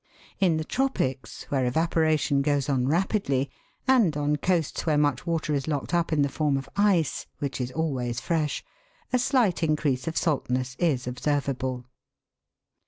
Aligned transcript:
In 0.39 0.57
the 0.57 0.63
tropics, 0.63 1.43
where 1.49 1.67
evaporation 1.67 2.41
goes 2.41 2.67
on 2.69 2.87
rapidly, 2.87 3.51
and 3.87 4.17
on 4.17 4.35
coasts 4.35 4.83
where 4.87 4.97
much 4.97 5.27
water 5.27 5.53
is 5.53 5.67
locked 5.67 5.93
up 5.93 6.11
in 6.11 6.23
the 6.23 6.27
form 6.27 6.57
of 6.57 6.67
ice, 6.75 7.27
which 7.37 7.61
is 7.61 7.71
always 7.73 8.19
fresh, 8.19 8.63
a 9.13 9.19
slight 9.19 9.61
increase 9.61 10.07
of 10.07 10.17
saltness 10.17 10.75
is 10.79 11.05
observ 11.05 11.47
able. 11.49 11.85